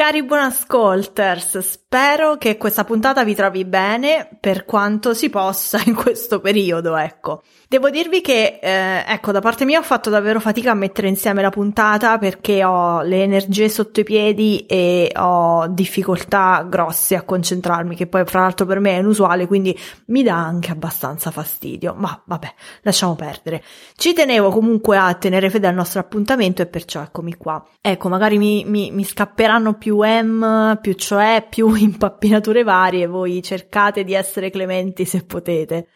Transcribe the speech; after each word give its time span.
Cari 0.00 0.24
buon 0.24 0.40
ascolters, 0.40 1.58
spero 1.58 2.38
che 2.38 2.56
questa 2.56 2.84
puntata 2.84 3.22
vi 3.22 3.34
trovi 3.34 3.66
bene 3.66 4.30
per 4.40 4.64
quanto 4.64 5.12
si 5.12 5.28
possa 5.28 5.78
in 5.84 5.94
questo 5.94 6.40
periodo, 6.40 6.96
ecco. 6.96 7.42
Devo 7.68 7.90
dirvi 7.90 8.22
che, 8.22 8.58
eh, 8.62 9.04
ecco, 9.06 9.30
da 9.30 9.40
parte 9.40 9.66
mia 9.66 9.78
ho 9.78 9.82
fatto 9.82 10.08
davvero 10.08 10.40
fatica 10.40 10.70
a 10.70 10.74
mettere 10.74 11.06
insieme 11.06 11.42
la 11.42 11.50
puntata 11.50 12.16
perché 12.16 12.64
ho 12.64 13.02
le 13.02 13.22
energie 13.22 13.68
sotto 13.68 14.00
i 14.00 14.04
piedi 14.04 14.64
e 14.66 15.12
ho 15.16 15.66
difficoltà 15.68 16.66
grosse 16.68 17.14
a 17.14 17.22
concentrarmi, 17.22 17.94
che 17.94 18.06
poi 18.06 18.24
fra 18.24 18.40
l'altro 18.40 18.64
per 18.64 18.80
me 18.80 18.96
è 18.96 19.00
inusuale, 19.00 19.46
quindi 19.46 19.78
mi 20.06 20.22
dà 20.22 20.34
anche 20.34 20.72
abbastanza 20.72 21.30
fastidio. 21.30 21.94
Ma 21.96 22.20
vabbè, 22.24 22.54
lasciamo 22.80 23.14
perdere. 23.16 23.62
Ci 23.94 24.14
tenevo 24.14 24.48
comunque 24.48 24.96
a 24.96 25.12
tenere 25.14 25.50
fede 25.50 25.68
al 25.68 25.74
nostro 25.74 26.00
appuntamento 26.00 26.62
e 26.62 26.66
perciò 26.66 27.02
eccomi 27.02 27.36
qua. 27.36 27.62
Ecco, 27.80 28.08
magari 28.08 28.38
mi, 28.38 28.64
mi, 28.66 28.90
mi 28.90 29.04
scapperanno 29.04 29.74
più 29.74 29.89
M, 29.98 30.78
più 30.80 30.94
cioè, 30.94 31.46
più 31.48 31.74
impappinature 31.74 32.62
varie, 32.62 33.06
voi 33.06 33.42
cercate 33.42 34.04
di 34.04 34.14
essere 34.14 34.50
clementi 34.50 35.04
se 35.04 35.24
potete. 35.24 35.88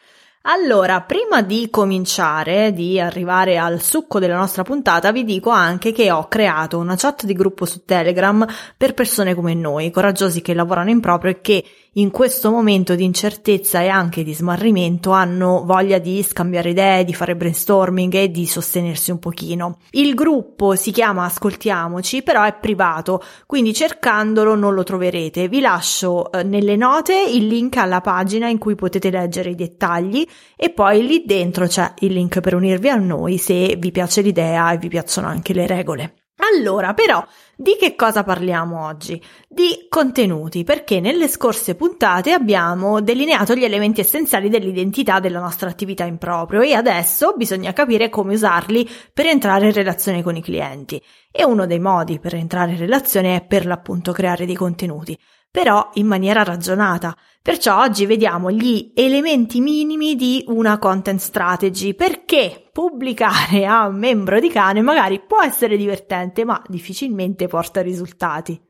Allora, 0.47 1.01
prima 1.01 1.41
di 1.41 1.71
cominciare, 1.71 2.73
di 2.75 3.01
arrivare 3.01 3.57
al 3.57 3.81
succo 3.81 4.19
della 4.19 4.37
nostra 4.37 4.63
puntata, 4.63 5.11
vi 5.11 5.25
dico 5.25 5.49
anche 5.49 5.91
che 5.93 6.11
ho 6.11 6.29
creato 6.29 6.77
una 6.77 6.97
chat 6.97 7.25
di 7.25 7.33
gruppo 7.33 7.65
su 7.65 7.85
Telegram 7.87 8.47
per 8.77 8.93
persone 8.93 9.35
come 9.35 9.55
noi, 9.55 9.91
coraggiosi 9.91 10.43
che 10.43 10.53
lavorano 10.53 10.91
in 10.91 11.01
proprio 11.01 11.31
e 11.31 11.41
che 11.41 11.65
in 11.95 12.11
questo 12.11 12.51
momento 12.51 12.95
di 12.95 13.05
incertezza 13.05 13.81
e 13.81 13.89
anche 13.89 14.25
di 14.25 14.35
smarrimento 14.35 15.11
hanno 15.11 15.63
voglia 15.65 15.99
di 15.99 16.23
scambiare 16.23 16.71
idee, 16.71 17.05
di 17.05 17.15
fare 17.15 17.37
brainstorming 17.37 18.15
e 18.15 18.31
di 18.31 18.47
sostenersi 18.47 19.11
un 19.11 19.19
pochino. 19.19 19.79
Il 19.91 20.15
gruppo 20.15 20.75
si 20.75 20.91
chiama 20.91 21.25
Ascoltiamoci, 21.25 22.23
però 22.23 22.43
è 22.43 22.55
privato, 22.55 23.23
quindi 23.47 23.73
cercandolo 23.73 24.55
non 24.55 24.75
lo 24.75 24.83
troverete. 24.83 25.49
Vi 25.49 25.61
lascio 25.61 26.33
eh, 26.33 26.43
nelle 26.43 26.77
note 26.77 27.15
il 27.15 27.47
link 27.47 27.77
alla 27.77 28.01
pagina 28.01 28.49
in 28.49 28.59
cui 28.59 28.75
potete 28.75 29.11
leggere 29.11 29.51
i 29.51 29.55
dettagli 29.55 30.27
e 30.57 30.71
poi 30.71 31.07
lì 31.07 31.25
dentro 31.25 31.67
c'è 31.67 31.95
il 32.01 32.13
link 32.13 32.41
per 32.41 32.55
unirvi 32.55 32.89
a 32.89 32.97
noi 32.97 33.39
se 33.39 33.77
vi 33.79 33.91
piace 33.93 34.21
l'idea 34.21 34.73
e 34.73 34.79
vi 34.79 34.89
piacciono 34.89 35.29
anche 35.29 35.53
le 35.53 35.67
regole. 35.67 36.15
Allora, 36.53 36.95
però, 36.95 37.25
di 37.57 37.77
che 37.79 37.95
cosa 37.95 38.25
parliamo 38.25 38.85
oggi? 38.85 39.23
Di 39.49 39.87
contenuti, 39.89 40.65
perché 40.65 41.01
nelle 41.01 41.29
scorse 41.29 41.75
puntate 41.75 42.33
abbiamo 42.33 43.01
delineato 43.01 43.55
gli 43.55 43.65
elementi 43.65 44.01
essenziali 44.01 44.49
dell'identità 44.49 45.21
della 45.21 45.41
nostra 45.41 45.69
attività 45.69 46.05
in 46.05 46.19
proprio 46.19 46.63
e 46.63 46.73
adesso 46.75 47.35
bisogna 47.37 47.73
capire 47.73 48.09
come 48.09 48.35
usarli 48.35 48.89
per 49.13 49.27
entrare 49.27 49.67
in 49.67 49.73
relazione 49.73 50.23
con 50.23 50.37
i 50.37 50.43
clienti. 50.43 51.01
E 51.31 51.45
uno 51.45 51.67
dei 51.67 51.81
modi 51.81 52.19
per 52.19 52.35
entrare 52.35 52.73
in 52.73 52.79
relazione 52.79 53.37
è 53.37 53.45
per 53.45 53.67
l'appunto 53.67 54.13
creare 54.13 54.47
dei 54.47 54.57
contenuti 54.57 55.19
però 55.55 55.89
in 55.95 56.09
maniera 56.09 56.43
ragionata. 56.43 57.17
Perciò 57.41 57.79
oggi 57.79 58.07
vediamo 58.07 58.51
gli 58.51 58.91
elementi 58.93 59.61
minimi 59.61 60.17
di 60.17 60.43
una 60.49 60.79
content 60.79 61.21
strategy, 61.21 61.95
perché 61.95 62.64
pubblicare 62.75 63.65
a 63.67 63.87
un 63.87 63.97
membro 63.97 64.41
di 64.41 64.51
cane 64.51 64.83
magari 64.83 65.21
può 65.21 65.41
essere 65.41 65.77
divertente, 65.77 66.45
ma 66.45 66.61
difficilmente 66.67 67.47
porta 67.47 67.81
risultati. 67.81 68.61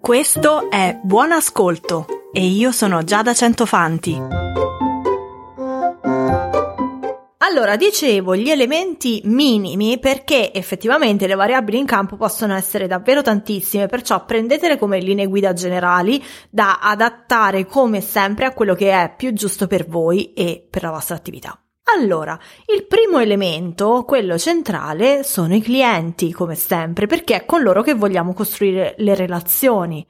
Questo 0.00 0.70
è 0.70 0.98
Buon 1.02 1.32
Ascolto 1.32 2.06
e 2.32 2.46
io 2.46 2.72
sono 2.72 3.04
Giada 3.04 3.34
Centofanti. 3.34 4.39
Allora, 7.50 7.74
dicevo 7.74 8.36
gli 8.36 8.48
elementi 8.48 9.22
minimi 9.24 9.98
perché 9.98 10.52
effettivamente 10.52 11.26
le 11.26 11.34
variabili 11.34 11.78
in 11.78 11.84
campo 11.84 12.14
possono 12.14 12.54
essere 12.54 12.86
davvero 12.86 13.22
tantissime, 13.22 13.88
perciò 13.88 14.24
prendetele 14.24 14.78
come 14.78 15.00
linee 15.00 15.26
guida 15.26 15.52
generali 15.52 16.22
da 16.48 16.78
adattare 16.80 17.66
come 17.66 18.00
sempre 18.02 18.44
a 18.44 18.52
quello 18.52 18.76
che 18.76 18.92
è 18.92 19.12
più 19.16 19.32
giusto 19.32 19.66
per 19.66 19.84
voi 19.88 20.32
e 20.32 20.64
per 20.70 20.84
la 20.84 20.90
vostra 20.90 21.16
attività. 21.16 21.60
Allora, 21.96 22.38
il 22.72 22.86
primo 22.86 23.18
elemento, 23.18 24.04
quello 24.04 24.38
centrale, 24.38 25.24
sono 25.24 25.52
i 25.52 25.60
clienti, 25.60 26.30
come 26.30 26.54
sempre, 26.54 27.06
perché 27.06 27.34
è 27.34 27.44
con 27.46 27.62
loro 27.62 27.82
che 27.82 27.94
vogliamo 27.94 28.32
costruire 28.32 28.94
le 28.98 29.16
relazioni. 29.16 30.06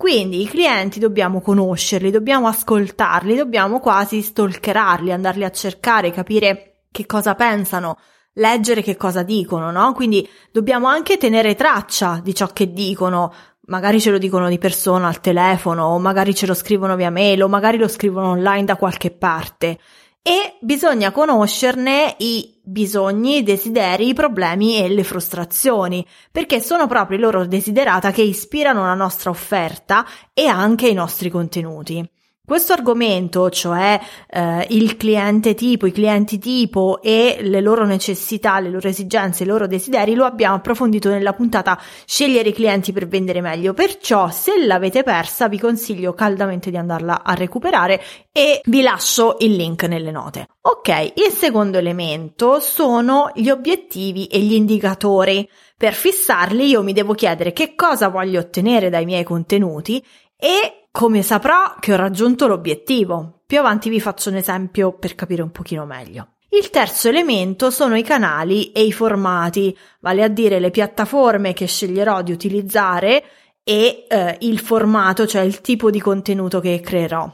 Quindi 0.00 0.40
i 0.40 0.46
clienti 0.46 0.98
dobbiamo 0.98 1.42
conoscerli, 1.42 2.10
dobbiamo 2.10 2.46
ascoltarli, 2.46 3.36
dobbiamo 3.36 3.80
quasi 3.80 4.22
stalkerarli, 4.22 5.12
andarli 5.12 5.44
a 5.44 5.50
cercare, 5.50 6.10
capire 6.10 6.69
che 6.90 7.06
cosa 7.06 7.34
pensano, 7.34 7.98
leggere 8.34 8.82
che 8.82 8.96
cosa 8.96 9.22
dicono, 9.22 9.70
no? 9.70 9.92
Quindi 9.92 10.28
dobbiamo 10.50 10.88
anche 10.88 11.16
tenere 11.16 11.54
traccia 11.54 12.20
di 12.22 12.34
ciò 12.34 12.48
che 12.48 12.72
dicono. 12.72 13.32
Magari 13.66 14.00
ce 14.00 14.10
lo 14.10 14.18
dicono 14.18 14.48
di 14.48 14.58
persona 14.58 15.06
al 15.06 15.20
telefono, 15.20 15.86
o 15.86 15.98
magari 16.00 16.34
ce 16.34 16.46
lo 16.46 16.54
scrivono 16.54 16.96
via 16.96 17.10
mail, 17.10 17.42
o 17.44 17.48
magari 17.48 17.78
lo 17.78 17.86
scrivono 17.86 18.30
online 18.30 18.64
da 18.64 18.76
qualche 18.76 19.12
parte. 19.12 19.78
E 20.22 20.56
bisogna 20.60 21.12
conoscerne 21.12 22.16
i 22.18 22.60
bisogni, 22.62 23.38
i 23.38 23.42
desideri, 23.42 24.08
i 24.08 24.14
problemi 24.14 24.82
e 24.82 24.88
le 24.88 25.04
frustrazioni, 25.04 26.04
perché 26.32 26.60
sono 26.60 26.86
proprio 26.88 27.16
i 27.18 27.20
loro 27.20 27.46
desiderata 27.46 28.10
che 28.10 28.22
ispirano 28.22 28.84
la 28.84 28.94
nostra 28.94 29.30
offerta 29.30 30.04
e 30.34 30.46
anche 30.46 30.88
i 30.88 30.94
nostri 30.94 31.30
contenuti. 31.30 32.06
Questo 32.50 32.72
argomento, 32.72 33.48
cioè 33.48 34.00
eh, 34.28 34.66
il 34.70 34.96
cliente 34.96 35.54
tipo, 35.54 35.86
i 35.86 35.92
clienti 35.92 36.40
tipo 36.40 37.00
e 37.00 37.38
le 37.42 37.60
loro 37.60 37.84
necessità, 37.84 38.58
le 38.58 38.70
loro 38.70 38.88
esigenze, 38.88 39.44
i 39.44 39.46
loro 39.46 39.68
desideri, 39.68 40.16
lo 40.16 40.24
abbiamo 40.24 40.56
approfondito 40.56 41.10
nella 41.10 41.32
puntata 41.32 41.80
Scegliere 42.04 42.48
i 42.48 42.52
clienti 42.52 42.90
per 42.90 43.06
vendere 43.06 43.40
meglio. 43.40 43.72
Perciò, 43.72 44.30
se 44.30 44.66
l'avete 44.66 45.04
persa, 45.04 45.46
vi 45.46 45.60
consiglio 45.60 46.12
caldamente 46.12 46.70
di 46.70 46.76
andarla 46.76 47.22
a 47.22 47.34
recuperare 47.34 48.02
e 48.32 48.60
vi 48.64 48.82
lascio 48.82 49.36
il 49.38 49.54
link 49.54 49.84
nelle 49.84 50.10
note. 50.10 50.48
Ok, 50.62 51.12
il 51.14 51.30
secondo 51.30 51.78
elemento 51.78 52.58
sono 52.58 53.30
gli 53.32 53.48
obiettivi 53.48 54.26
e 54.26 54.40
gli 54.40 54.54
indicatori. 54.54 55.48
Per 55.76 55.92
fissarli 55.92 56.66
io 56.66 56.82
mi 56.82 56.94
devo 56.94 57.14
chiedere 57.14 57.52
che 57.52 57.76
cosa 57.76 58.08
voglio 58.08 58.40
ottenere 58.40 58.90
dai 58.90 59.04
miei 59.04 59.22
contenuti 59.22 60.04
e 60.36 60.79
come 60.90 61.22
saprò 61.22 61.74
che 61.78 61.92
ho 61.92 61.96
raggiunto 61.96 62.46
l'obiettivo. 62.46 63.42
Più 63.46 63.58
avanti 63.58 63.88
vi 63.88 64.00
faccio 64.00 64.30
un 64.30 64.36
esempio 64.36 64.92
per 64.92 65.14
capire 65.14 65.42
un 65.42 65.50
pochino 65.50 65.84
meglio. 65.84 66.34
Il 66.52 66.70
terzo 66.70 67.08
elemento 67.08 67.70
sono 67.70 67.96
i 67.96 68.02
canali 68.02 68.72
e 68.72 68.82
i 68.82 68.90
formati, 68.90 69.76
vale 70.00 70.24
a 70.24 70.28
dire 70.28 70.58
le 70.58 70.70
piattaforme 70.70 71.52
che 71.52 71.66
sceglierò 71.66 72.22
di 72.22 72.32
utilizzare 72.32 73.22
e 73.62 74.06
eh, 74.08 74.36
il 74.40 74.58
formato, 74.58 75.28
cioè 75.28 75.42
il 75.42 75.60
tipo 75.60 75.90
di 75.90 76.00
contenuto 76.00 76.58
che 76.58 76.80
creerò. 76.80 77.32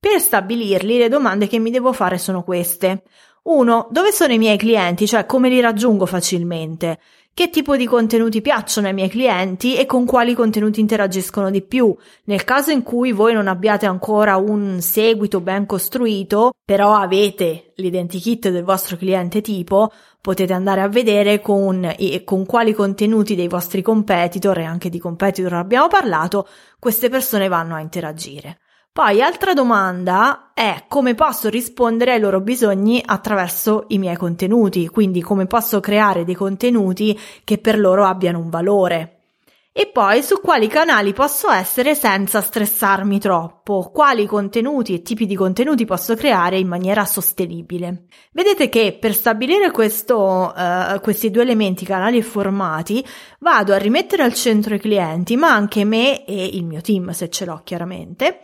Per 0.00 0.20
stabilirli 0.20 0.98
le 0.98 1.08
domande 1.08 1.46
che 1.46 1.60
mi 1.60 1.70
devo 1.70 1.92
fare 1.92 2.18
sono 2.18 2.42
queste. 2.42 3.04
1. 3.44 3.88
Dove 3.90 4.10
sono 4.10 4.32
i 4.32 4.38
miei 4.38 4.56
clienti, 4.56 5.06
cioè 5.06 5.26
come 5.26 5.48
li 5.48 5.60
raggiungo 5.60 6.04
facilmente? 6.04 6.98
Che 7.36 7.50
tipo 7.50 7.76
di 7.76 7.84
contenuti 7.84 8.40
piacciono 8.40 8.86
ai 8.86 8.94
miei 8.94 9.10
clienti 9.10 9.76
e 9.76 9.84
con 9.84 10.06
quali 10.06 10.32
contenuti 10.32 10.80
interagiscono 10.80 11.50
di 11.50 11.60
più. 11.60 11.94
Nel 12.24 12.44
caso 12.44 12.70
in 12.70 12.82
cui 12.82 13.12
voi 13.12 13.34
non 13.34 13.46
abbiate 13.46 13.84
ancora 13.84 14.38
un 14.38 14.80
seguito 14.80 15.42
ben 15.42 15.66
costruito, 15.66 16.52
però 16.64 16.94
avete 16.94 17.72
l'identikit 17.74 18.48
del 18.48 18.64
vostro 18.64 18.96
cliente 18.96 19.42
tipo, 19.42 19.92
potete 20.18 20.54
andare 20.54 20.80
a 20.80 20.88
vedere 20.88 21.42
con, 21.42 21.94
con 22.24 22.46
quali 22.46 22.72
contenuti 22.72 23.34
dei 23.34 23.48
vostri 23.48 23.82
competitor 23.82 24.60
e 24.60 24.64
anche 24.64 24.88
di 24.88 24.98
competitor 24.98 25.52
abbiamo 25.52 25.88
parlato, 25.88 26.48
queste 26.78 27.10
persone 27.10 27.48
vanno 27.48 27.74
a 27.74 27.80
interagire. 27.80 28.60
Poi 28.96 29.20
altra 29.20 29.52
domanda 29.52 30.52
è 30.54 30.84
come 30.88 31.14
posso 31.14 31.50
rispondere 31.50 32.14
ai 32.14 32.18
loro 32.18 32.40
bisogni 32.40 33.02
attraverso 33.04 33.84
i 33.88 33.98
miei 33.98 34.16
contenuti, 34.16 34.88
quindi 34.88 35.20
come 35.20 35.44
posso 35.44 35.80
creare 35.80 36.24
dei 36.24 36.34
contenuti 36.34 37.14
che 37.44 37.58
per 37.58 37.78
loro 37.78 38.06
abbiano 38.06 38.38
un 38.38 38.48
valore. 38.48 39.16
E 39.70 39.90
poi 39.92 40.22
su 40.22 40.40
quali 40.40 40.66
canali 40.68 41.12
posso 41.12 41.50
essere 41.50 41.94
senza 41.94 42.40
stressarmi 42.40 43.20
troppo, 43.20 43.90
quali 43.92 44.24
contenuti 44.24 44.94
e 44.94 45.02
tipi 45.02 45.26
di 45.26 45.36
contenuti 45.36 45.84
posso 45.84 46.14
creare 46.14 46.58
in 46.58 46.66
maniera 46.66 47.04
sostenibile. 47.04 48.04
Vedete 48.32 48.70
che 48.70 48.96
per 48.98 49.12
stabilire 49.12 49.72
questo, 49.72 50.54
uh, 50.56 50.98
questi 51.00 51.30
due 51.30 51.42
elementi, 51.42 51.84
canali 51.84 52.16
e 52.16 52.22
formati, 52.22 53.04
vado 53.40 53.74
a 53.74 53.76
rimettere 53.76 54.22
al 54.22 54.32
centro 54.32 54.74
i 54.74 54.80
clienti, 54.80 55.36
ma 55.36 55.52
anche 55.52 55.84
me 55.84 56.24
e 56.24 56.46
il 56.46 56.64
mio 56.64 56.80
team, 56.80 57.10
se 57.10 57.28
ce 57.28 57.44
l'ho 57.44 57.60
chiaramente, 57.62 58.40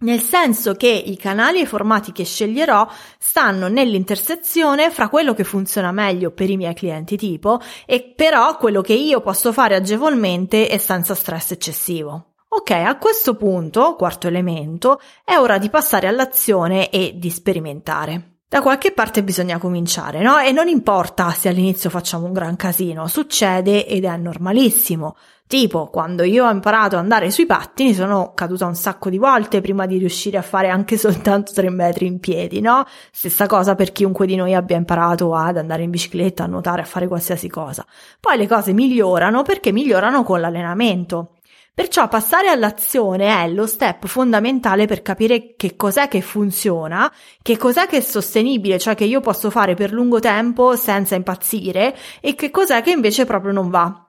nel 0.00 0.20
senso 0.20 0.74
che 0.74 0.88
i 0.88 1.16
canali 1.16 1.58
e 1.58 1.62
i 1.62 1.66
formati 1.66 2.12
che 2.12 2.24
sceglierò 2.24 2.86
stanno 3.18 3.68
nell'intersezione 3.68 4.90
fra 4.90 5.08
quello 5.08 5.34
che 5.34 5.44
funziona 5.44 5.90
meglio 5.90 6.30
per 6.30 6.50
i 6.50 6.56
miei 6.56 6.74
clienti 6.74 7.16
tipo 7.16 7.60
e 7.84 8.12
però 8.14 8.56
quello 8.56 8.80
che 8.80 8.94
io 8.94 9.20
posso 9.20 9.52
fare 9.52 9.74
agevolmente 9.74 10.68
e 10.68 10.78
senza 10.78 11.14
stress 11.14 11.52
eccessivo. 11.52 12.34
Ok, 12.50 12.70
a 12.70 12.96
questo 12.96 13.34
punto, 13.34 13.94
quarto 13.96 14.26
elemento, 14.26 15.00
è 15.24 15.36
ora 15.36 15.58
di 15.58 15.68
passare 15.68 16.06
all'azione 16.06 16.88
e 16.90 17.12
di 17.16 17.30
sperimentare. 17.30 18.38
Da 18.48 18.62
qualche 18.62 18.92
parte 18.92 19.22
bisogna 19.22 19.58
cominciare, 19.58 20.22
no? 20.22 20.38
E 20.38 20.52
non 20.52 20.68
importa 20.68 21.30
se 21.32 21.50
all'inizio 21.50 21.90
facciamo 21.90 22.24
un 22.24 22.32
gran 22.32 22.56
casino, 22.56 23.06
succede 23.06 23.86
ed 23.86 24.04
è 24.04 24.16
normalissimo. 24.16 25.16
Tipo, 25.48 25.88
quando 25.88 26.24
io 26.24 26.44
ho 26.46 26.50
imparato 26.50 26.96
ad 26.96 27.00
andare 27.00 27.30
sui 27.30 27.46
pattini 27.46 27.94
sono 27.94 28.32
caduta 28.34 28.66
un 28.66 28.74
sacco 28.74 29.08
di 29.08 29.16
volte 29.16 29.62
prima 29.62 29.86
di 29.86 29.96
riuscire 29.96 30.36
a 30.36 30.42
fare 30.42 30.68
anche 30.68 30.96
soltanto 31.00 31.52
tre 31.54 31.70
metri 31.70 32.04
in 32.04 32.20
piedi, 32.20 32.60
no? 32.60 32.84
Stessa 33.10 33.46
cosa 33.46 33.74
per 33.74 33.90
chiunque 33.92 34.26
di 34.26 34.36
noi 34.36 34.54
abbia 34.54 34.76
imparato 34.76 35.34
ad 35.34 35.56
andare 35.56 35.84
in 35.84 35.90
bicicletta, 35.90 36.44
a 36.44 36.46
nuotare, 36.46 36.82
a 36.82 36.84
fare 36.84 37.08
qualsiasi 37.08 37.48
cosa. 37.48 37.86
Poi 38.20 38.36
le 38.36 38.46
cose 38.46 38.74
migliorano 38.74 39.42
perché 39.42 39.72
migliorano 39.72 40.22
con 40.22 40.38
l'allenamento. 40.42 41.38
Perciò 41.72 42.08
passare 42.08 42.48
all'azione 42.48 43.42
è 43.42 43.48
lo 43.48 43.66
step 43.66 44.06
fondamentale 44.06 44.84
per 44.84 45.00
capire 45.00 45.54
che 45.56 45.76
cos'è 45.76 46.08
che 46.08 46.20
funziona, 46.20 47.10
che 47.40 47.56
cos'è 47.56 47.86
che 47.86 47.98
è 47.98 48.00
sostenibile, 48.00 48.78
cioè 48.78 48.94
che 48.94 49.04
io 49.04 49.20
posso 49.20 49.48
fare 49.48 49.72
per 49.72 49.92
lungo 49.92 50.20
tempo 50.20 50.76
senza 50.76 51.14
impazzire 51.14 51.96
e 52.20 52.34
che 52.34 52.50
cos'è 52.50 52.82
che 52.82 52.90
invece 52.90 53.24
proprio 53.24 53.52
non 53.52 53.70
va. 53.70 54.07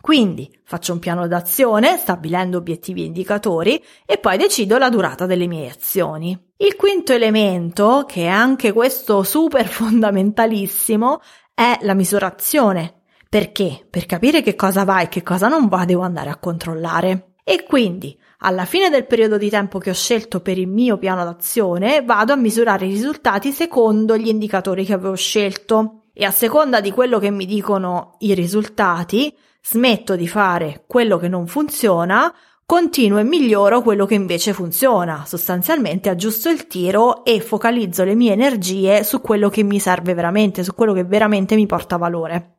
Quindi 0.00 0.50
faccio 0.64 0.92
un 0.92 0.98
piano 0.98 1.26
d'azione 1.26 1.96
stabilendo 1.96 2.56
obiettivi 2.56 3.02
e 3.02 3.06
indicatori 3.06 3.82
e 4.06 4.18
poi 4.18 4.38
decido 4.38 4.78
la 4.78 4.88
durata 4.88 5.26
delle 5.26 5.46
mie 5.46 5.70
azioni. 5.70 6.38
Il 6.56 6.76
quinto 6.76 7.12
elemento, 7.12 8.04
che 8.06 8.22
è 8.22 8.28
anche 8.28 8.72
questo 8.72 9.22
super 9.22 9.66
fondamentalissimo, 9.66 11.20
è 11.54 11.78
la 11.82 11.94
misurazione. 11.94 13.02
Perché? 13.28 13.86
Per 13.88 14.06
capire 14.06 14.42
che 14.42 14.56
cosa 14.56 14.84
va 14.84 15.02
e 15.02 15.08
che 15.08 15.22
cosa 15.22 15.48
non 15.48 15.68
va 15.68 15.84
devo 15.84 16.02
andare 16.02 16.30
a 16.30 16.38
controllare. 16.38 17.34
E 17.44 17.64
quindi, 17.64 18.18
alla 18.38 18.64
fine 18.64 18.90
del 18.90 19.06
periodo 19.06 19.36
di 19.36 19.50
tempo 19.50 19.78
che 19.78 19.90
ho 19.90 19.94
scelto 19.94 20.40
per 20.40 20.58
il 20.58 20.68
mio 20.68 20.98
piano 20.98 21.24
d'azione, 21.24 22.02
vado 22.02 22.32
a 22.32 22.36
misurare 22.36 22.86
i 22.86 22.90
risultati 22.90 23.52
secondo 23.52 24.16
gli 24.16 24.28
indicatori 24.28 24.84
che 24.84 24.94
avevo 24.94 25.14
scelto. 25.14 25.99
E 26.20 26.26
a 26.26 26.30
seconda 26.30 26.82
di 26.82 26.90
quello 26.90 27.18
che 27.18 27.30
mi 27.30 27.46
dicono 27.46 28.16
i 28.18 28.34
risultati, 28.34 29.34
smetto 29.62 30.16
di 30.16 30.28
fare 30.28 30.84
quello 30.86 31.16
che 31.16 31.28
non 31.28 31.46
funziona, 31.46 32.30
continuo 32.66 33.16
e 33.16 33.22
miglioro 33.22 33.80
quello 33.80 34.04
che 34.04 34.16
invece 34.16 34.52
funziona. 34.52 35.24
Sostanzialmente 35.26 36.10
aggiusto 36.10 36.50
il 36.50 36.66
tiro 36.66 37.24
e 37.24 37.40
focalizzo 37.40 38.04
le 38.04 38.14
mie 38.14 38.32
energie 38.32 39.02
su 39.02 39.22
quello 39.22 39.48
che 39.48 39.62
mi 39.62 39.80
serve 39.80 40.12
veramente, 40.12 40.62
su 40.62 40.74
quello 40.74 40.92
che 40.92 41.04
veramente 41.04 41.54
mi 41.54 41.64
porta 41.64 41.96
valore. 41.96 42.56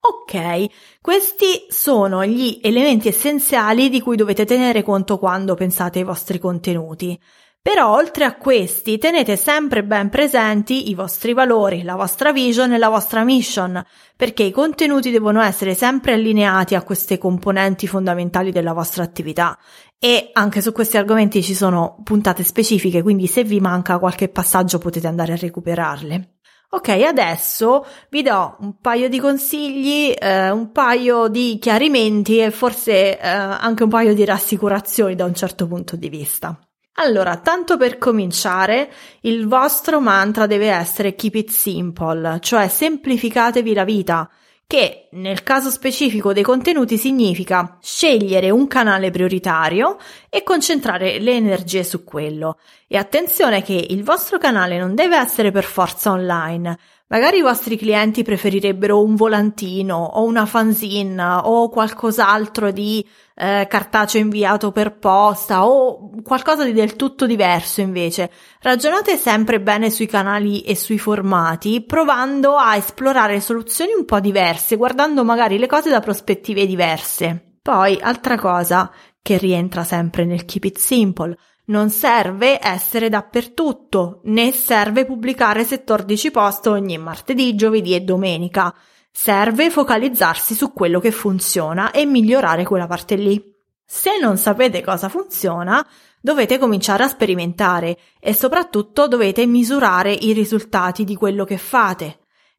Ok, 0.00 0.70
questi 1.02 1.66
sono 1.68 2.24
gli 2.24 2.60
elementi 2.62 3.08
essenziali 3.08 3.90
di 3.90 4.00
cui 4.00 4.16
dovete 4.16 4.46
tenere 4.46 4.82
conto 4.82 5.18
quando 5.18 5.52
pensate 5.52 5.98
ai 5.98 6.06
vostri 6.06 6.38
contenuti. 6.38 7.20
Però 7.62 7.94
oltre 7.94 8.24
a 8.24 8.34
questi 8.34 8.98
tenete 8.98 9.36
sempre 9.36 9.84
ben 9.84 10.08
presenti 10.08 10.90
i 10.90 10.94
vostri 10.96 11.32
valori, 11.32 11.84
la 11.84 11.94
vostra 11.94 12.32
vision 12.32 12.72
e 12.72 12.78
la 12.78 12.88
vostra 12.88 13.22
mission, 13.22 13.80
perché 14.16 14.42
i 14.42 14.50
contenuti 14.50 15.12
devono 15.12 15.40
essere 15.40 15.74
sempre 15.74 16.14
allineati 16.14 16.74
a 16.74 16.82
queste 16.82 17.18
componenti 17.18 17.86
fondamentali 17.86 18.50
della 18.50 18.72
vostra 18.72 19.04
attività. 19.04 19.56
E 19.96 20.30
anche 20.32 20.60
su 20.60 20.72
questi 20.72 20.96
argomenti 20.96 21.40
ci 21.40 21.54
sono 21.54 22.00
puntate 22.02 22.42
specifiche, 22.42 23.00
quindi 23.00 23.28
se 23.28 23.44
vi 23.44 23.60
manca 23.60 24.00
qualche 24.00 24.28
passaggio 24.28 24.78
potete 24.78 25.06
andare 25.06 25.34
a 25.34 25.36
recuperarle. 25.36 26.38
Ok, 26.70 26.88
adesso 26.88 27.86
vi 28.10 28.22
do 28.22 28.56
un 28.58 28.80
paio 28.80 29.08
di 29.08 29.20
consigli, 29.20 30.12
eh, 30.18 30.50
un 30.50 30.72
paio 30.72 31.28
di 31.28 31.58
chiarimenti 31.60 32.38
e 32.38 32.50
forse 32.50 33.20
eh, 33.20 33.28
anche 33.28 33.84
un 33.84 33.88
paio 33.88 34.14
di 34.14 34.24
rassicurazioni 34.24 35.14
da 35.14 35.26
un 35.26 35.34
certo 35.34 35.68
punto 35.68 35.94
di 35.94 36.08
vista. 36.08 36.58
Allora, 37.02 37.38
tanto 37.38 37.76
per 37.76 37.98
cominciare, 37.98 38.88
il 39.22 39.48
vostro 39.48 39.98
mantra 39.98 40.46
deve 40.46 40.68
essere 40.68 41.16
keep 41.16 41.34
it 41.34 41.50
simple, 41.50 42.38
cioè 42.40 42.68
semplificatevi 42.68 43.74
la 43.74 43.82
vita 43.82 44.30
che 44.68 45.08
nel 45.10 45.42
caso 45.42 45.68
specifico 45.68 46.32
dei 46.32 46.44
contenuti 46.44 46.96
significa 46.96 47.76
scegliere 47.82 48.50
un 48.50 48.68
canale 48.68 49.10
prioritario 49.10 49.98
e 50.30 50.44
concentrare 50.44 51.18
le 51.18 51.32
energie 51.32 51.82
su 51.82 52.04
quello. 52.04 52.58
E 52.94 52.98
attenzione 52.98 53.62
che 53.62 53.86
il 53.88 54.04
vostro 54.04 54.36
canale 54.36 54.76
non 54.76 54.94
deve 54.94 55.16
essere 55.16 55.50
per 55.50 55.64
forza 55.64 56.10
online. 56.10 56.76
Magari 57.06 57.38
i 57.38 57.40
vostri 57.40 57.78
clienti 57.78 58.22
preferirebbero 58.22 59.02
un 59.02 59.14
volantino 59.14 59.96
o 59.96 60.24
una 60.24 60.44
fanzine 60.44 61.24
o 61.42 61.70
qualcos'altro 61.70 62.70
di 62.70 63.02
eh, 63.34 63.66
cartaceo 63.66 64.20
inviato 64.20 64.72
per 64.72 64.98
posta 64.98 65.66
o 65.66 66.20
qualcosa 66.22 66.64
di 66.64 66.74
del 66.74 66.94
tutto 66.94 67.24
diverso 67.24 67.80
invece. 67.80 68.30
Ragionate 68.60 69.16
sempre 69.16 69.58
bene 69.58 69.88
sui 69.88 70.06
canali 70.06 70.60
e 70.60 70.76
sui 70.76 70.98
formati, 70.98 71.82
provando 71.82 72.56
a 72.56 72.76
esplorare 72.76 73.40
soluzioni 73.40 73.92
un 73.96 74.04
po' 74.04 74.20
diverse, 74.20 74.76
guardando 74.76 75.24
magari 75.24 75.56
le 75.56 75.66
cose 75.66 75.88
da 75.88 76.00
prospettive 76.00 76.66
diverse. 76.66 77.54
Poi, 77.62 77.98
altra 78.02 78.36
cosa 78.36 78.92
che 79.22 79.38
rientra 79.38 79.82
sempre 79.82 80.26
nel 80.26 80.44
keep 80.44 80.64
it 80.64 80.76
simple, 80.76 81.34
non 81.72 81.88
serve 81.88 82.58
essere 82.62 83.08
dappertutto, 83.08 84.20
né 84.24 84.52
serve 84.52 85.06
pubblicare 85.06 85.66
14 85.66 86.30
post 86.30 86.66
ogni 86.66 86.98
martedì, 86.98 87.54
giovedì 87.54 87.94
e 87.94 88.00
domenica. 88.00 88.74
Serve 89.10 89.70
focalizzarsi 89.70 90.54
su 90.54 90.72
quello 90.74 91.00
che 91.00 91.10
funziona 91.10 91.90
e 91.90 92.04
migliorare 92.04 92.64
quella 92.64 92.86
parte 92.86 93.16
lì. 93.16 93.42
Se 93.84 94.18
non 94.20 94.36
sapete 94.36 94.82
cosa 94.82 95.08
funziona, 95.08 95.84
dovete 96.20 96.58
cominciare 96.58 97.04
a 97.04 97.08
sperimentare 97.08 97.98
e 98.20 98.34
soprattutto 98.34 99.08
dovete 99.08 99.46
misurare 99.46 100.12
i 100.12 100.34
risultati 100.34 101.04
di 101.04 101.16
quello 101.16 101.44
che 101.44 101.56
fate. 101.56 102.18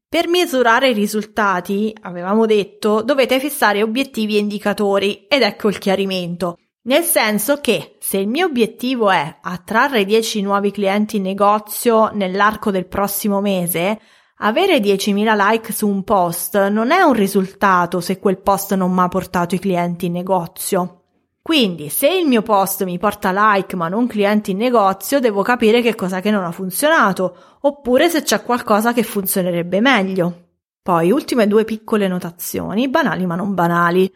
Per 0.10 0.28
misurare 0.28 0.90
i 0.90 0.94
risultati, 0.94 1.96
avevamo 2.02 2.48
detto, 2.48 3.04
dovete 3.04 3.40
fissare 3.40 3.84
obiettivi 3.84 4.38
e 4.38 4.40
indicatori 4.40 5.28
ed 5.28 5.44
ecco 5.44 5.70
il 5.70 5.78
chiarimento. 5.78 6.58
Nel 6.86 7.04
senso 7.04 7.62
che 7.62 7.96
se 8.00 8.18
il 8.18 8.28
mio 8.28 8.46
obiettivo 8.46 9.10
è 9.10 9.38
attrarre 9.42 10.04
10 10.04 10.42
nuovi 10.42 10.70
clienti 10.72 11.16
in 11.16 11.24
negozio 11.24 12.10
nell'arco 12.14 12.72
del 12.72 12.88
prossimo 12.88 13.40
mese, 13.40 14.02
avere 14.40 14.80
10.000 14.80 15.34
like 15.38 15.72
su 15.72 15.88
un 15.88 16.04
post 16.04 16.68
non 16.68 16.92
è 16.92 17.00
un 17.00 17.14
risultato 17.14 18.02
se 18.02 18.20
quel 18.20 18.42
post 18.42 18.76
non 18.76 18.92
mi 18.92 19.00
ha 19.00 19.08
portato 19.08 19.56
i 19.56 19.60
clienti 19.60 20.08
in 20.08 20.12
negozio. 20.12 21.04
Quindi, 21.42 21.88
se 21.88 22.10
il 22.10 22.28
mio 22.28 22.42
post 22.42 22.84
mi 22.84 22.98
porta 22.98 23.32
like 23.34 23.78
ma 23.78 23.88
non 23.88 24.06
clienti 24.06 24.52
in 24.52 24.58
negozio, 24.58 25.22
devo 25.22 25.42
capire 25.42 25.82
che 25.82 25.96
cosa 25.96 26.20
che 26.20 26.32
non 26.32 26.44
ha 26.44 26.52
funzionato, 26.52 27.58
oppure 27.62 28.10
se 28.10 28.24
c'è 28.24 28.44
qualcosa 28.44 28.92
che 28.92 29.04
funzionerebbe 29.04 29.80
meglio. 29.80 30.48
Poi, 30.82 31.12
ultime 31.12 31.48
due 31.48 31.64
piccole 31.64 32.10
notazioni, 32.10 32.90
banali 32.90 33.26
ma 33.26 33.36
non 33.36 33.54
banali. 33.54 34.14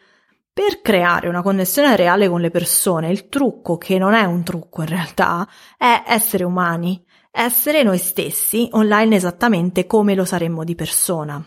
Per 0.58 0.80
creare 0.80 1.28
una 1.28 1.40
connessione 1.40 1.94
reale 1.94 2.28
con 2.28 2.40
le 2.40 2.50
persone, 2.50 3.12
il 3.12 3.28
trucco, 3.28 3.78
che 3.78 3.96
non 3.96 4.12
è 4.12 4.24
un 4.24 4.42
trucco 4.42 4.82
in 4.82 4.88
realtà, 4.88 5.46
è 5.76 6.02
essere 6.04 6.42
umani 6.42 7.00
essere 7.30 7.84
noi 7.84 7.98
stessi 7.98 8.68
online 8.72 9.14
esattamente 9.14 9.86
come 9.86 10.16
lo 10.16 10.24
saremmo 10.24 10.64
di 10.64 10.74
persona. 10.74 11.40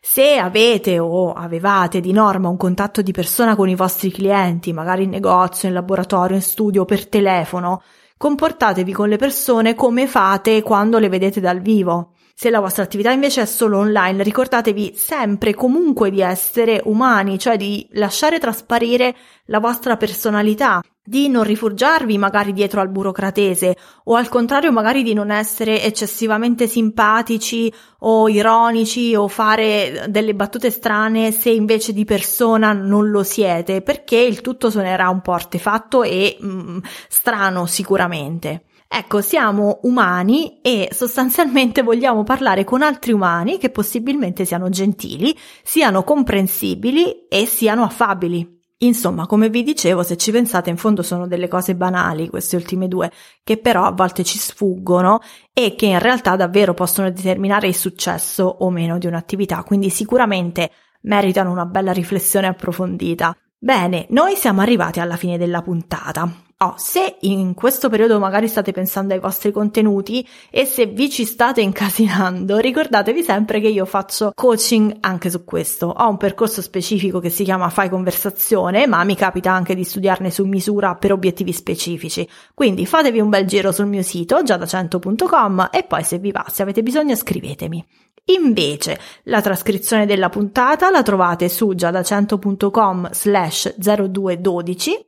Se 0.00 0.38
avete 0.38 0.98
o 0.98 1.34
avevate 1.34 2.00
di 2.00 2.12
norma 2.12 2.48
un 2.48 2.56
contatto 2.56 3.02
di 3.02 3.12
persona 3.12 3.54
con 3.54 3.68
i 3.68 3.74
vostri 3.74 4.10
clienti, 4.10 4.72
magari 4.72 5.02
in 5.02 5.10
negozio, 5.10 5.68
in 5.68 5.74
laboratorio, 5.74 6.36
in 6.36 6.42
studio, 6.42 6.86
per 6.86 7.08
telefono, 7.08 7.82
comportatevi 8.16 8.92
con 8.94 9.10
le 9.10 9.18
persone 9.18 9.74
come 9.74 10.06
fate 10.06 10.62
quando 10.62 10.98
le 10.98 11.10
vedete 11.10 11.40
dal 11.40 11.60
vivo. 11.60 12.12
Se 12.38 12.50
la 12.50 12.60
vostra 12.60 12.82
attività 12.82 13.12
invece 13.12 13.40
è 13.40 13.46
solo 13.46 13.78
online, 13.78 14.22
ricordatevi 14.22 14.92
sempre 14.94 15.54
comunque 15.54 16.10
di 16.10 16.20
essere 16.20 16.82
umani, 16.84 17.38
cioè 17.38 17.56
di 17.56 17.88
lasciare 17.92 18.38
trasparire 18.38 19.16
la 19.46 19.58
vostra 19.58 19.96
personalità, 19.96 20.82
di 21.02 21.30
non 21.30 21.44
rifugiarvi 21.44 22.18
magari 22.18 22.52
dietro 22.52 22.82
al 22.82 22.90
burocratese 22.90 23.74
o 24.04 24.16
al 24.16 24.28
contrario 24.28 24.70
magari 24.70 25.02
di 25.02 25.14
non 25.14 25.30
essere 25.30 25.82
eccessivamente 25.82 26.66
simpatici 26.66 27.72
o 28.00 28.28
ironici 28.28 29.14
o 29.14 29.28
fare 29.28 30.04
delle 30.10 30.34
battute 30.34 30.70
strane 30.70 31.32
se 31.32 31.48
invece 31.48 31.94
di 31.94 32.04
persona 32.04 32.74
non 32.74 33.08
lo 33.08 33.22
siete, 33.22 33.80
perché 33.80 34.18
il 34.18 34.42
tutto 34.42 34.68
suonerà 34.68 35.08
un 35.08 35.22
po' 35.22 35.32
artefatto 35.32 36.02
e 36.02 36.36
mm, 36.42 36.80
strano 37.08 37.64
sicuramente. 37.64 38.64
Ecco, 38.88 39.20
siamo 39.20 39.80
umani 39.82 40.60
e 40.62 40.88
sostanzialmente 40.92 41.82
vogliamo 41.84 42.22
parlare 42.22 42.64
con 42.64 42.82
altri 42.82 43.12
umani 43.12 43.58
che 43.58 43.70
possibilmente 43.70 44.44
siano 44.44 44.68
gentili, 44.68 45.36
siano 45.62 46.04
comprensibili 46.04 47.26
e 47.28 47.46
siano 47.46 47.82
affabili. 47.82 48.54
Insomma, 48.80 49.26
come 49.26 49.48
vi 49.48 49.62
dicevo, 49.62 50.02
se 50.02 50.18
ci 50.18 50.30
pensate, 50.30 50.68
in 50.68 50.76
fondo 50.76 51.02
sono 51.02 51.26
delle 51.26 51.48
cose 51.48 51.74
banali 51.74 52.28
queste 52.28 52.56
ultime 52.56 52.88
due, 52.88 53.10
che 53.42 53.56
però 53.56 53.84
a 53.84 53.92
volte 53.92 54.22
ci 54.22 54.36
sfuggono 54.38 55.20
e 55.54 55.74
che 55.74 55.86
in 55.86 55.98
realtà 55.98 56.36
davvero 56.36 56.74
possono 56.74 57.10
determinare 57.10 57.68
il 57.68 57.74
successo 57.74 58.44
o 58.44 58.68
meno 58.68 58.98
di 58.98 59.06
un'attività, 59.06 59.62
quindi 59.62 59.88
sicuramente 59.88 60.70
meritano 61.02 61.50
una 61.52 61.64
bella 61.64 61.92
riflessione 61.92 62.48
approfondita. 62.48 63.34
Bene, 63.58 64.06
noi 64.10 64.36
siamo 64.36 64.60
arrivati 64.60 65.00
alla 65.00 65.16
fine 65.16 65.38
della 65.38 65.62
puntata. 65.62 66.45
Oh, 66.58 66.72
se 66.78 67.18
in 67.20 67.52
questo 67.52 67.90
periodo 67.90 68.18
magari 68.18 68.48
state 68.48 68.72
pensando 68.72 69.12
ai 69.12 69.20
vostri 69.20 69.52
contenuti 69.52 70.26
e 70.50 70.64
se 70.64 70.86
vi 70.86 71.10
ci 71.10 71.26
state 71.26 71.60
incasinando, 71.60 72.56
ricordatevi 72.56 73.22
sempre 73.22 73.60
che 73.60 73.68
io 73.68 73.84
faccio 73.84 74.32
coaching 74.34 74.96
anche 75.00 75.28
su 75.28 75.44
questo. 75.44 75.88
Ho 75.88 76.08
un 76.08 76.16
percorso 76.16 76.62
specifico 76.62 77.18
che 77.20 77.28
si 77.28 77.44
chiama 77.44 77.68
Fai 77.68 77.90
conversazione, 77.90 78.86
ma 78.86 79.04
mi 79.04 79.14
capita 79.14 79.52
anche 79.52 79.74
di 79.74 79.84
studiarne 79.84 80.30
su 80.30 80.46
misura 80.46 80.94
per 80.94 81.12
obiettivi 81.12 81.52
specifici. 81.52 82.26
Quindi 82.54 82.86
fatevi 82.86 83.20
un 83.20 83.28
bel 83.28 83.44
giro 83.44 83.70
sul 83.70 83.84
mio 83.84 84.02
sito 84.02 84.42
giadacento.com 84.42 85.68
e 85.70 85.82
poi 85.82 86.04
se 86.04 86.16
vi 86.16 86.32
va, 86.32 86.46
se 86.50 86.62
avete 86.62 86.82
bisogno 86.82 87.14
scrivetemi. 87.16 87.86
Invece, 88.34 88.98
la 89.24 89.42
trascrizione 89.42 90.06
della 90.06 90.30
puntata 90.30 90.88
la 90.88 91.02
trovate 91.02 91.50
su 91.50 91.74
giadacento.com 91.74 93.10
slash 93.12 93.74
0212 93.76 95.06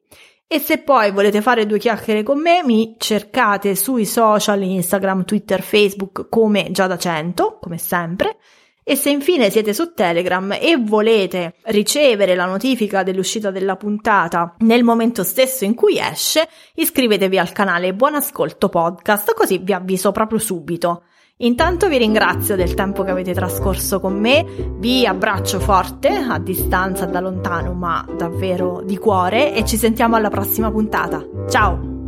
e 0.50 0.58
se 0.60 0.78
poi 0.78 1.10
volete 1.10 1.42
fare 1.42 1.66
due 1.66 1.78
chiacchiere 1.78 2.22
con 2.22 2.40
me, 2.40 2.62
mi 2.64 2.94
cercate 2.96 3.76
sui 3.76 4.06
social, 4.06 4.62
Instagram, 4.62 5.26
Twitter, 5.26 5.60
Facebook 5.60 6.30
come 6.30 6.70
già 6.70 6.86
da 6.86 6.96
100, 6.96 7.58
come 7.60 7.76
sempre. 7.76 8.38
E 8.82 8.96
se 8.96 9.10
infine 9.10 9.50
siete 9.50 9.74
su 9.74 9.92
Telegram 9.92 10.56
e 10.58 10.78
volete 10.78 11.56
ricevere 11.64 12.34
la 12.34 12.46
notifica 12.46 13.02
dell'uscita 13.02 13.50
della 13.50 13.76
puntata 13.76 14.54
nel 14.60 14.84
momento 14.84 15.22
stesso 15.22 15.66
in 15.66 15.74
cui 15.74 15.98
esce, 15.98 16.48
iscrivetevi 16.76 17.38
al 17.38 17.52
canale 17.52 17.92
Buon 17.92 18.14
Ascolto 18.14 18.70
Podcast, 18.70 19.34
così 19.34 19.58
vi 19.58 19.74
avviso 19.74 20.12
proprio 20.12 20.38
subito. 20.38 21.02
Intanto 21.40 21.88
vi 21.88 21.98
ringrazio 21.98 22.56
del 22.56 22.74
tempo 22.74 23.04
che 23.04 23.12
avete 23.12 23.32
trascorso 23.32 24.00
con 24.00 24.18
me, 24.18 24.44
vi 24.78 25.06
abbraccio 25.06 25.60
forte, 25.60 26.08
a 26.08 26.36
distanza, 26.40 27.06
da 27.06 27.20
lontano, 27.20 27.74
ma 27.74 28.04
davvero 28.16 28.82
di 28.84 28.98
cuore, 28.98 29.54
e 29.54 29.64
ci 29.64 29.76
sentiamo 29.76 30.16
alla 30.16 30.30
prossima 30.30 30.68
puntata. 30.68 31.24
Ciao! 31.48 31.98